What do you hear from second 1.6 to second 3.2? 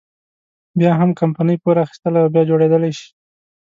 پور اخیستلی او بیا جوړېدلی شي.